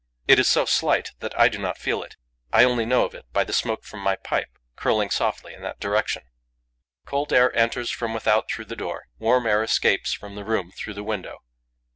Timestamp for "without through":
8.11-8.65